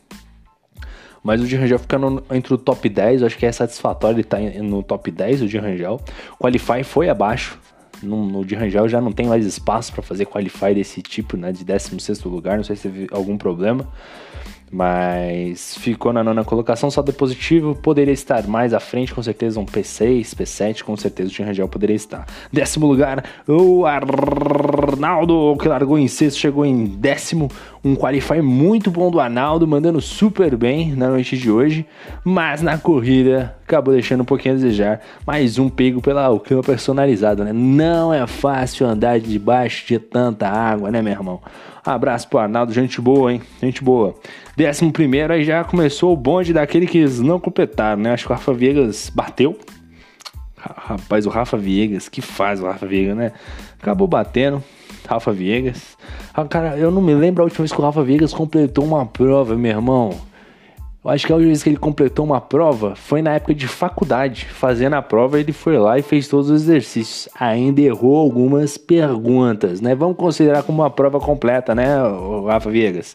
Mas 1.23 1.41
o 1.43 1.47
de 1.47 1.57
Rangel 1.57 1.79
ficando 1.79 2.23
entre 2.31 2.55
o 2.55 2.59
top 2.59 2.89
10, 2.89 3.25
acho 3.25 3.37
que 3.37 3.45
é 3.45 3.53
satisfatório 3.53 4.15
ele 4.15 4.21
estar 4.23 4.39
tá 4.39 4.63
no 4.63 4.83
top 4.83 5.11
10, 5.11 5.43
o 5.43 5.49
de 5.49 5.59
Rangel. 5.59 6.01
Qualify 6.39 6.85
foi 6.85 7.09
abaixo, 7.09 7.59
No, 8.03 8.25
no 8.25 8.45
de 8.45 8.55
Rangel 8.55 8.89
já 8.89 9.01
não 9.01 9.11
tem 9.11 9.27
mais 9.27 9.45
espaço 9.45 9.93
para 9.93 10.03
fazer 10.03 10.27
qualify 10.27 10.73
desse 10.73 11.03
tipo, 11.03 11.37
né? 11.37 11.51
De 11.51 11.65
16 11.65 12.23
lugar, 12.25 12.57
não 12.57 12.65
sei 12.65 12.77
se 12.77 12.83
teve 12.89 13.09
algum 13.11 13.37
problema 13.37 13.87
mas 14.71 15.77
ficou 15.79 16.13
na 16.13 16.25
nona 16.25 16.45
colocação, 16.45 16.91
só 16.91 17.03
de 17.03 17.13
positivo, 17.13 17.75
poderia 17.75 18.13
estar 18.13 18.47
mais 18.47 18.75
à 18.75 18.81
frente, 18.81 19.15
com 19.15 19.23
certeza 19.23 19.61
um 19.61 19.67
P6, 19.67 20.35
P7, 20.35 20.83
com 20.83 20.97
certeza 20.97 21.31
o 21.31 21.33
Tim 21.33 21.45
Rangel 21.45 21.69
poderia 21.69 21.97
estar. 21.97 22.27
Décimo 22.53 22.87
lugar, 22.87 23.25
o 23.47 23.87
Arnaldo, 23.87 25.57
que 25.61 25.69
largou 25.69 25.99
em 25.99 26.09
sexto, 26.09 26.39
chegou 26.39 26.65
em 26.65 26.85
décimo, 26.85 27.49
um 27.87 27.95
qualify 27.95 28.43
muito 28.43 28.91
bom 28.91 29.13
do 29.13 29.21
Arnaldo, 29.21 29.65
mandando 29.65 30.01
super 30.01 30.57
bem 30.57 30.93
na 30.97 31.09
noite 31.09 31.39
de 31.39 31.49
hoje, 31.49 31.87
mas 32.25 32.61
na 32.61 32.77
corrida 32.77 33.55
acabou 33.63 33.95
deixando 33.95 34.23
um 34.23 34.25
pouquinho 34.25 34.55
a 34.55 34.57
desejar, 34.57 35.01
mais 35.25 35.57
um 35.57 35.69
pego 35.69 36.03
pela 36.03 36.25
Alcântara 36.25 36.63
personalizado, 36.65 37.45
né? 37.45 37.53
Não 37.53 38.13
é 38.13 38.27
fácil 38.27 38.87
andar 38.87 39.21
debaixo 39.21 39.87
de 39.87 40.01
tanta 40.01 40.49
água, 40.49 40.91
né, 40.91 41.01
meu 41.01 41.13
irmão? 41.13 41.41
Abraço 41.85 42.29
pro 42.29 42.41
Arnaldo, 42.41 42.73
gente 42.73 43.01
boa, 43.01 43.33
hein? 43.33 43.41
Gente 43.63 43.85
boa. 43.85 44.17
Décimo 44.57 44.91
primeiro, 44.91 45.33
aí 45.33 45.45
já 45.45 45.63
começou 45.63 46.13
o 46.13 46.17
bonde 46.17 46.53
daquele 46.53 46.87
que 46.87 46.99
eles 46.99 47.21
não 47.21 47.39
completaram, 47.39 48.03
né? 48.03 48.13
Acho 48.13 48.27
que 48.27 48.33
o 48.33 48.35
Rafa 48.35 48.53
Viegas 48.53 49.13
bateu. 49.15 49.57
Rapaz, 50.59 51.25
o 51.25 51.31
Rafa 51.31 51.57
Viegas, 51.57 52.09
que 52.09 52.21
faz 52.21 52.61
o 52.61 52.65
Rafa 52.65 52.87
Viegas, 52.87 53.17
né? 53.17 53.33
Acabou 53.81 54.09
batendo. 54.09 54.61
Rafa 55.07 55.33
Viegas. 55.33 55.97
Ah, 56.35 56.45
cara, 56.45 56.77
eu 56.77 56.91
não 56.91 57.01
me 57.01 57.15
lembro 57.15 57.43
a 57.43 57.45
última 57.45 57.63
vez 57.63 57.73
que 57.73 57.81
o 57.81 57.85
Rafa 57.85 58.03
Viegas 58.03 58.35
completou 58.35 58.85
uma 58.85 59.07
prova, 59.07 59.57
meu 59.57 59.71
irmão. 59.71 60.11
Eu 61.05 61.11
acho 61.11 61.25
que 61.25 61.33
a 61.33 61.37
última 61.37 61.51
vez 61.51 61.63
que 61.63 61.69
ele 61.69 61.77
completou 61.77 62.25
uma 62.25 62.41
prova 62.41 62.97
foi 62.97 63.23
na 63.23 63.35
época 63.35 63.55
de 63.55 63.69
faculdade. 63.69 64.47
Fazendo 64.47 64.95
a 64.95 65.03
prova, 65.03 65.39
ele 65.39 65.53
foi 65.53 65.79
lá 65.79 65.97
e 65.97 66.03
fez 66.03 66.27
todos 66.27 66.51
os 66.51 66.63
exercícios. 66.63 67.29
Ainda 67.39 67.81
errou 67.81 68.17
algumas 68.17 68.77
perguntas, 68.77 69.81
né? 69.81 69.95
Vamos 69.95 70.17
considerar 70.17 70.65
como 70.65 70.83
uma 70.83 70.91
prova 70.91 71.21
completa, 71.21 71.75
né, 71.77 71.87
Rafa 72.49 72.71
Viegas? 72.71 73.15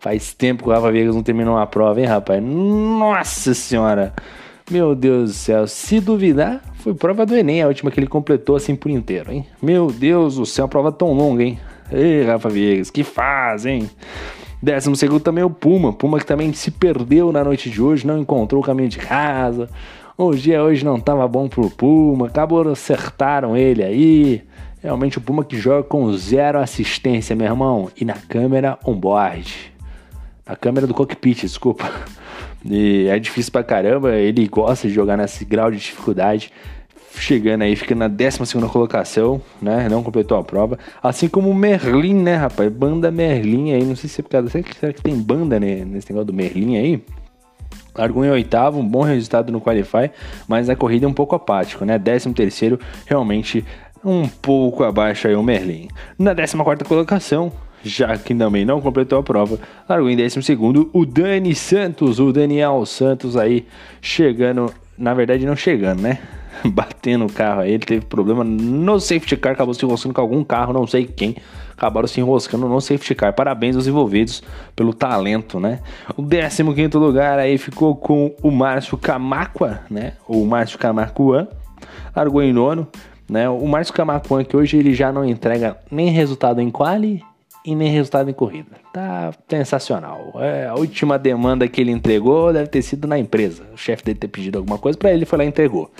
Faz 0.00 0.32
tempo 0.32 0.62
que 0.62 0.70
o 0.70 0.72
Rafa 0.72 0.90
Viegas 0.90 1.14
não 1.14 1.22
terminou 1.22 1.56
uma 1.56 1.66
prova, 1.66 2.00
hein, 2.00 2.06
rapaz? 2.06 2.42
Nossa 2.42 3.52
senhora! 3.52 4.14
Meu 4.68 4.96
Deus 4.96 5.30
do 5.30 5.34
céu, 5.34 5.66
se 5.68 6.00
duvidar, 6.00 6.60
foi 6.80 6.92
prova 6.92 7.24
do 7.24 7.36
Enem, 7.36 7.62
a 7.62 7.68
última 7.68 7.88
que 7.88 8.00
ele 8.00 8.08
completou 8.08 8.56
assim 8.56 8.74
por 8.74 8.90
inteiro, 8.90 9.32
hein? 9.32 9.46
Meu 9.62 9.86
Deus 9.92 10.34
do 10.34 10.44
céu, 10.44 10.66
prova 10.66 10.90
tão 10.90 11.12
longa, 11.12 11.44
hein? 11.44 11.56
Ei, 11.92 12.24
Rafa 12.24 12.48
Viegas, 12.48 12.90
que 12.90 13.04
faz, 13.04 13.64
hein? 13.64 13.88
Décimo 14.60 14.96
segundo 14.96 15.20
também 15.20 15.44
o 15.44 15.50
Puma. 15.50 15.92
Puma 15.92 16.18
que 16.18 16.26
também 16.26 16.52
se 16.52 16.72
perdeu 16.72 17.30
na 17.30 17.44
noite 17.44 17.70
de 17.70 17.80
hoje, 17.80 18.04
não 18.04 18.18
encontrou 18.18 18.60
o 18.60 18.64
caminho 18.64 18.88
de 18.88 18.98
casa. 18.98 19.68
O 20.18 20.34
dia 20.34 20.60
hoje 20.60 20.84
não 20.84 20.96
estava 20.96 21.28
bom 21.28 21.48
pro 21.48 21.70
Puma. 21.70 22.26
Acabou, 22.26 22.68
acertaram 22.68 23.56
ele 23.56 23.84
aí. 23.84 24.42
Realmente 24.82 25.18
o 25.18 25.20
Puma 25.20 25.44
que 25.44 25.56
joga 25.56 25.84
com 25.84 26.12
zero 26.14 26.58
assistência, 26.58 27.36
meu 27.36 27.46
irmão. 27.46 27.88
E 27.96 28.04
na 28.04 28.14
câmera 28.14 28.78
on-board. 28.84 29.72
Na 30.44 30.56
câmera 30.56 30.88
do 30.88 30.94
cockpit, 30.94 31.42
desculpa. 31.42 31.88
E 32.68 33.06
é 33.08 33.18
difícil 33.18 33.52
pra 33.52 33.62
caramba. 33.62 34.14
Ele 34.14 34.46
gosta 34.48 34.88
de 34.88 34.94
jogar 34.94 35.16
nesse 35.16 35.44
grau 35.44 35.70
de 35.70 35.78
dificuldade 35.78 36.52
chegando 37.20 37.62
aí, 37.62 37.74
fica 37.74 37.94
na 37.94 38.08
12 38.08 38.38
colocação, 38.70 39.40
né? 39.60 39.88
Não 39.88 40.02
completou 40.02 40.38
a 40.38 40.44
prova. 40.44 40.78
Assim 41.02 41.28
como 41.28 41.50
o 41.50 41.54
Merlin, 41.54 42.14
né, 42.14 42.36
rapaz? 42.36 42.70
Banda 42.70 43.10
Merlin 43.10 43.72
aí, 43.72 43.84
não 43.84 43.96
sei 43.96 44.08
se 44.08 44.20
é 44.20 44.22
por 44.22 44.30
causa. 44.30 44.48
Será 44.48 44.64
que, 44.64 44.76
será 44.76 44.92
que 44.92 45.02
tem 45.02 45.16
banda 45.16 45.58
né, 45.58 45.84
nesse 45.84 46.10
negócio 46.10 46.26
do 46.26 46.32
Merlin 46.32 46.76
aí? 46.76 47.02
Largou 47.96 48.24
em 48.24 48.30
oitavo, 48.30 48.78
um 48.78 48.86
bom 48.86 49.02
resultado 49.02 49.50
no 49.50 49.60
Qualify, 49.60 50.10
mas 50.46 50.68
a 50.68 50.76
corrida 50.76 51.06
é 51.06 51.08
um 51.08 51.14
pouco 51.14 51.34
apático, 51.34 51.84
né? 51.84 51.98
13 51.98 52.32
terceiro, 52.34 52.78
realmente 53.06 53.64
um 54.04 54.28
pouco 54.28 54.84
abaixo 54.84 55.26
aí 55.26 55.34
o 55.34 55.42
Merlin. 55.42 55.88
Na 56.18 56.34
14 56.34 56.56
quarta 56.62 56.84
colocação, 56.84 57.50
já 57.84 58.16
que 58.16 58.34
também 58.34 58.64
não 58.64 58.80
completou 58.80 59.18
a 59.18 59.22
prova, 59.22 59.58
largou 59.88 60.10
em 60.10 60.16
12 60.16 60.42
segundo 60.42 60.90
o 60.92 61.04
Dani 61.04 61.54
Santos, 61.54 62.18
o 62.18 62.32
Daniel 62.32 62.84
Santos 62.86 63.36
aí 63.36 63.66
chegando, 64.00 64.72
na 64.98 65.14
verdade 65.14 65.46
não 65.46 65.56
chegando, 65.56 66.02
né? 66.02 66.18
batendo 66.64 67.26
o 67.26 67.32
carro 67.32 67.60
aí. 67.60 67.72
Ele 67.72 67.84
teve 67.84 68.06
problema 68.06 68.44
no 68.44 68.98
safety 68.98 69.36
car, 69.36 69.52
acabou 69.52 69.74
se 69.74 69.84
enroscando 69.84 70.14
com 70.14 70.20
algum 70.20 70.42
carro, 70.44 70.72
não 70.72 70.86
sei 70.86 71.06
quem. 71.06 71.36
Acabaram 71.76 72.08
se 72.08 72.20
enroscando 72.20 72.68
no 72.68 72.80
safety 72.80 73.14
car. 73.14 73.34
Parabéns 73.34 73.76
aos 73.76 73.86
envolvidos 73.86 74.42
pelo 74.74 74.94
talento, 74.94 75.60
né? 75.60 75.80
O 76.16 76.22
15 76.24 76.62
lugar 76.96 77.38
aí 77.38 77.58
ficou 77.58 77.94
com 77.94 78.34
o 78.42 78.50
Márcio 78.50 78.96
Camacua, 78.96 79.80
né? 79.90 80.14
O 80.26 80.44
Márcio 80.46 80.78
Camacuan. 80.78 81.46
Largou 82.14 82.42
em 82.42 82.52
nono. 82.52 82.88
Né? 83.28 83.48
O 83.48 83.66
Márcio 83.66 83.92
Camacuan, 83.92 84.44
que 84.44 84.56
hoje 84.56 84.78
ele 84.78 84.94
já 84.94 85.12
não 85.12 85.24
entrega 85.24 85.76
nem 85.90 86.10
resultado 86.10 86.60
em 86.60 86.70
quali 86.70 87.22
e 87.66 87.74
nem 87.74 87.90
resultado 87.90 88.30
em 88.30 88.32
corrida. 88.32 88.70
Tá 88.92 89.32
sensacional. 89.48 90.32
É, 90.36 90.66
a 90.68 90.74
última 90.74 91.18
demanda 91.18 91.66
que 91.66 91.80
ele 91.80 91.90
entregou 91.90 92.52
deve 92.52 92.68
ter 92.68 92.80
sido 92.80 93.08
na 93.08 93.18
empresa. 93.18 93.64
O 93.74 93.76
chefe 93.76 94.04
dele 94.04 94.18
ter 94.18 94.28
pedido 94.28 94.58
alguma 94.58 94.78
coisa 94.78 94.96
para 94.96 95.12
ele, 95.12 95.26
foi 95.26 95.38
lá 95.38 95.44
e 95.44 95.48
entregou. 95.48 95.90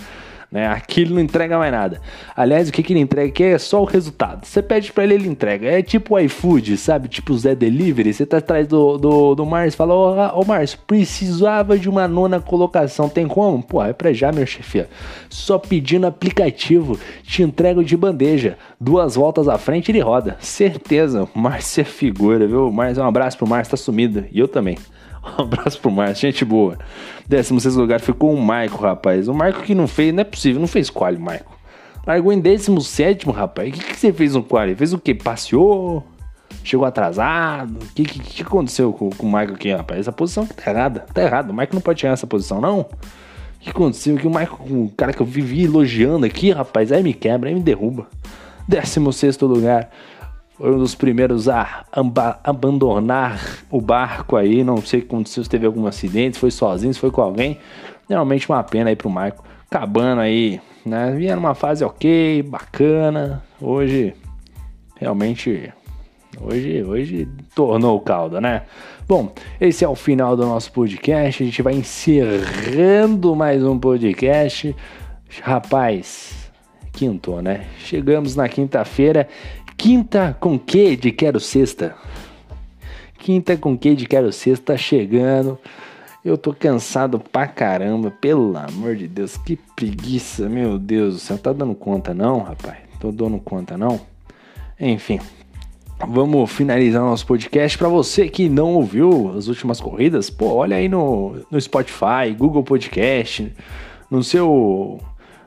Né? 0.51 0.67
Aqui 0.69 1.03
ele 1.03 1.15
não 1.15 1.21
entrega 1.21 1.59
mais 1.59 1.73
nada. 1.73 2.01
Aliás, 2.37 2.69
o 2.69 2.73
que, 2.73 2.83
que 2.83 2.93
ele 2.93 3.01
entrega 3.01 3.29
aqui 3.29 3.43
é 3.43 3.59
só 3.59 3.83
o 3.83 3.85
resultado. 3.85 4.45
Você 4.45 4.63
pede 4.63 4.93
para 4.93 5.05
ele, 5.05 5.15
ele 5.15 5.29
entrega. 5.29 5.69
É 5.69 5.83
tipo 5.83 6.15
o 6.15 6.19
iFood, 6.19 6.77
sabe? 6.77 7.09
Tipo 7.09 7.33
o 7.33 7.39
Zé 7.39 7.55
Delivery. 7.55 8.13
Você 8.13 8.25
tá 8.25 8.39
atrás 8.39 8.67
do, 8.67 8.97
do, 8.97 9.35
do 9.35 9.47
Márcio 9.47 9.77
e 9.77 9.77
fala: 9.77 9.95
Ô 9.95 10.41
oh, 10.41 10.45
Márcio, 10.45 10.79
precisava 10.87 11.79
de 11.79 11.89
uma 11.89 12.07
nona 12.07 12.41
colocação. 12.41 13.09
Tem 13.09 13.27
como? 13.27 13.63
Pô, 13.63 13.83
é 13.83 13.93
pra 13.93 14.13
já, 14.13 14.31
meu 14.31 14.47
chefe. 14.47 14.87
Só 15.29 15.59
pedindo 15.59 16.07
aplicativo. 16.07 16.99
Te 17.23 17.43
entrego 17.43 17.85
de 17.85 17.97
bandeja. 17.97 18.57
Duas 18.81 19.17
voltas 19.17 19.49
à 19.49 19.59
frente 19.59 19.91
ele 19.91 20.01
roda. 20.01 20.37
Certeza. 20.41 21.29
O 21.35 21.39
Márcio 21.39 21.81
é 21.81 21.85
figura, 21.85 22.47
viu? 22.47 22.71
Márcio, 22.71 23.03
um 23.03 23.07
abraço 23.07 23.37
pro 23.37 23.49
Márcio, 23.49 23.73
tá 23.73 23.77
sumido. 23.77 24.25
E 24.31 24.39
eu 24.39 24.47
também. 24.47 24.77
Um 25.39 25.43
abraço 25.43 25.81
pro 25.81 25.91
Márcio, 25.91 26.29
gente 26.29 26.45
boa. 26.45 26.79
16 27.29 27.75
lugar 27.77 28.01
ficou 28.01 28.33
o 28.33 28.41
Maico, 28.41 28.83
rapaz. 28.83 29.29
O 29.29 29.35
Maico 29.35 29.63
que 29.63 29.75
não 29.75 29.87
fez, 29.87 30.15
não 30.15 30.21
é 30.21 30.25
possível, 30.25 30.61
não 30.61 30.69
fez 30.69 30.89
quali, 30.89 31.19
Maico. 31.19 31.57
Largou 32.07 32.33
em 32.33 32.39
17, 32.39 33.29
rapaz. 33.31 33.69
O 33.69 33.73
que, 33.73 33.85
que 33.85 33.97
você 33.97 34.13
fez 34.13 34.35
no 34.35 34.43
quali? 34.43 34.75
Fez 34.77 34.93
o 34.93 34.99
quê? 34.99 35.15
Passeou? 35.15 36.07
Chegou 36.63 36.87
atrasado? 36.87 37.79
O 37.83 37.95
que, 37.95 38.05
que, 38.05 38.21
que, 38.21 38.43
aconteceu 38.43 38.93
com, 38.93 39.11
com 39.11 39.27
o 39.27 39.31
Maico 39.31 39.55
aqui, 39.55 39.73
rapaz? 39.73 40.01
Essa 40.01 40.13
posição 40.13 40.47
tá 40.47 40.71
errada. 40.71 41.01
Tá 41.13 41.23
errado. 41.23 41.51
O 41.51 41.55
Maico 41.55 41.75
não 41.75 41.83
pode 41.83 42.01
chegar 42.01 42.13
nessa 42.13 42.27
posição, 42.27 42.61
não. 42.61 42.81
O 42.81 42.89
que 43.61 43.71
aconteceu? 43.71 44.17
Que 44.17 44.27
o 44.27 44.31
Maico, 44.31 44.63
o 44.63 44.93
cara 44.97 45.13
que 45.13 45.21
eu 45.21 45.27
vivi 45.27 45.65
elogiando 45.65 46.25
aqui, 46.25 46.53
rapaz, 46.53 46.93
aí 46.93 47.03
me 47.03 47.13
quebra, 47.13 47.49
aí 47.49 47.55
me 47.55 47.61
derruba. 47.61 48.07
16 48.69 49.39
lugar 49.41 49.91
foi 50.59 50.75
um 50.75 50.79
dos 50.79 50.95
primeiros 50.95 51.49
a 51.49 51.85
abandonar 52.43 53.39
o 53.71 53.81
barco 53.81 54.37
aí. 54.37 54.65
Não 54.65 54.79
sei 54.79 55.07
se 55.27 55.49
teve 55.49 55.67
algum 55.67 55.87
acidente, 55.87 56.37
se 56.37 56.41
foi 56.41 56.51
sozinho, 56.51 56.95
se 56.95 57.01
foi 57.01 57.11
com 57.11 57.21
alguém. 57.21 57.59
Realmente 58.09 58.49
uma 58.49 58.63
pena 58.63 58.91
aí 58.91 58.97
pro 58.97 59.11
Marco. 59.11 59.45
Acabando 59.71 60.21
aí, 60.21 60.61
né? 60.85 61.13
Vinha 61.13 61.37
numa 61.37 61.55
fase 61.55 61.85
ok, 61.85 62.43
bacana. 62.43 63.43
Hoje, 63.61 64.15
realmente, 64.99 65.73
hoje, 66.41 66.83
hoje 66.83 67.29
tornou 67.55 67.97
o 67.97 68.01
caldo, 68.01 68.41
né? 68.41 68.63
Bom, 69.07 69.33
esse 69.61 69.85
é 69.85 69.89
o 69.89 69.95
final 69.95 70.37
do 70.37 70.47
nosso 70.47 70.73
podcast. 70.73 71.43
A 71.43 71.47
gente 71.47 71.61
vai 71.61 71.75
encerrando 71.75 73.37
mais 73.37 73.63
um 73.63 73.79
podcast. 73.79 74.75
Rapaz, 75.43 76.51
quinto, 76.93 77.43
né? 77.43 77.67
Chegamos 77.79 78.35
na 78.35 78.49
quinta-feira 78.49 79.29
Quinta 79.87 80.37
com 80.41 80.59
que 80.59 80.97
de 80.97 81.13
quero 81.13 81.39
sexta? 81.39 81.95
Quinta 83.21 83.57
com 83.57 83.79
que 83.79 83.95
de 83.95 84.05
quero 84.05 84.33
sexta 84.33 84.77
chegando. 84.77 85.57
Eu 86.25 86.37
tô 86.37 86.53
cansado 86.53 87.21
pra 87.21 87.47
caramba, 87.47 88.11
pelo 88.11 88.57
amor 88.59 88.97
de 88.97 89.07
Deus, 89.07 89.37
que 89.37 89.55
preguiça, 89.77 90.49
meu 90.49 90.77
Deus 90.77 91.15
do 91.15 91.21
céu. 91.21 91.39
Tá 91.39 91.53
dando 91.53 91.73
conta 91.73 92.13
não, 92.13 92.41
rapaz? 92.41 92.79
Tô 92.99 93.13
dando 93.13 93.39
conta 93.39 93.79
não? 93.79 94.01
Enfim, 94.81 95.21
vamos 96.09 96.51
finalizar 96.51 97.01
nosso 97.03 97.25
podcast. 97.25 97.79
Para 97.79 97.87
você 97.87 98.29
que 98.29 98.49
não 98.49 98.75
ouviu 98.75 99.35
as 99.39 99.47
últimas 99.47 99.81
corridas, 99.81 100.29
pô, 100.29 100.47
olha 100.55 100.79
aí 100.79 100.89
no, 100.89 101.37
no 101.49 101.61
Spotify, 101.61 102.35
Google 102.37 102.65
Podcast, 102.65 103.55
no 104.11 104.25
seu 104.25 105.01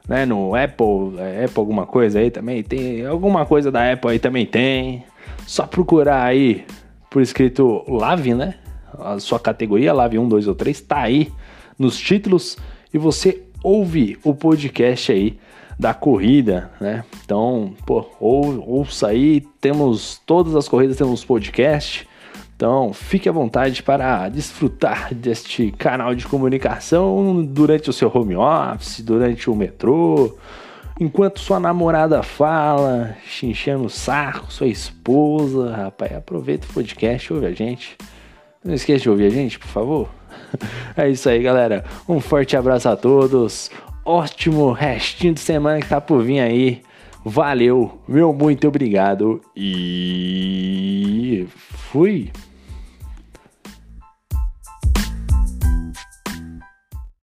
né? 0.10 0.25
No 0.25 0.56
Apple, 0.56 1.20
é, 1.20 1.46
Apple 1.46 1.60
alguma 1.60 1.86
coisa 1.86 2.18
aí 2.18 2.32
também 2.32 2.63
tem, 2.63 3.06
alguma 3.06 3.46
coisa 3.46 3.72
da 3.72 3.94
Apple 3.94 4.10
aí 4.10 4.20
também 4.20 4.46
tem. 4.46 5.06
Só 5.46 5.68
procurar 5.68 6.24
aí 6.24 6.66
por 7.12 7.22
escrito 7.22 7.86
Lave, 7.88 8.34
né? 8.34 8.56
A 8.98 9.20
sua 9.20 9.39
categoria, 9.39 9.94
Lave 9.94 10.18
1, 10.18 10.28
2 10.28 10.48
ou 10.48 10.56
3, 10.56 10.82
tá 10.82 11.01
aí 11.01 11.32
nos 11.78 11.98
títulos 11.98 12.58
e 12.92 12.98
você 12.98 13.44
ouve 13.63 14.18
o 14.24 14.34
podcast 14.34 15.12
aí 15.12 15.39
da 15.78 15.94
corrida, 15.94 16.72
né? 16.82 17.06
Então, 17.24 17.74
pô, 17.86 18.06
ou, 18.20 18.68
ouça 18.68 19.08
aí, 19.08 19.42
temos 19.62 20.20
todas 20.25 20.56
as 20.56 20.68
corridas, 20.68 20.98
temos 20.98 21.24
podcast. 21.24 22.09
Então, 22.60 22.92
fique 22.92 23.30
à 23.30 23.32
vontade 23.32 23.82
para 23.82 24.28
desfrutar 24.28 25.16
deste 25.16 25.72
canal 25.72 26.13
de 26.13 26.28
comunicação 26.28 27.42
durante 27.42 27.89
o 27.89 27.94
seu 27.94 28.12
home 28.13 28.36
office, 28.36 29.00
durante 29.00 29.50
o 29.50 29.56
metrô 29.56 30.36
enquanto 31.00 31.39
sua 31.39 31.58
namorada 31.58 32.22
fala, 32.22 33.16
xinchando 33.25 33.86
o 33.86 33.89
saco, 33.89 34.51
sua 34.51 34.68
esposa, 34.68 35.74
rapaz, 35.74 36.13
aproveita 36.13 36.68
o 36.70 36.74
podcast, 36.74 37.32
ouve 37.32 37.46
a 37.46 37.54
gente. 37.54 37.96
Não 38.62 38.74
esqueça 38.74 39.04
de 39.04 39.10
ouvir 39.10 39.28
a 39.28 39.30
gente, 39.30 39.58
por 39.58 39.70
favor. 39.70 40.10
É 40.98 41.10
isso 41.10 41.30
aí, 41.30 41.42
galera. 41.42 41.86
Um 42.10 42.20
forte 42.20 42.58
abraço 42.58 42.89
a 42.89 42.98
todos. 42.98 43.72
Ótimo 44.04 44.74
restinho 44.74 45.34
de 45.34 45.39
semana 45.39 45.80
que 45.80 45.88
tá 45.88 46.01
por 46.01 46.22
vir 46.22 46.42
aí. 46.42 46.82
Valeu, 47.24 48.01
meu 48.06 48.34
muito 48.34 48.68
obrigado 48.68 49.39
e 49.56 51.48
fui. 51.92 52.30